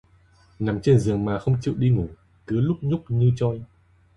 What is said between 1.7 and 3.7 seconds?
đi ngủ, cứ lúc nhúc như troi